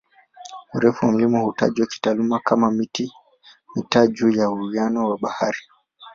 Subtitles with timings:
[0.73, 5.59] Urefu wa mlima hutajwa kitaalamu kwa "mita juu ya uwiano wa bahari".